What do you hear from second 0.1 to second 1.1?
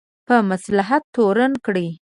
په مصلحت